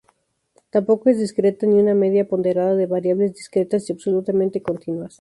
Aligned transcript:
Tampoco 0.71 1.11
es 1.11 1.19
discreta, 1.19 1.67
ni 1.67 1.75
una 1.79 1.93
media 1.93 2.27
ponderada 2.27 2.73
de 2.73 2.87
variables 2.87 3.35
discretas 3.35 3.87
y 3.87 3.93
absolutamente 3.93 4.63
continuas. 4.63 5.09